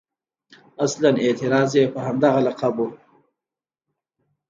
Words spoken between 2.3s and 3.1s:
لقب و.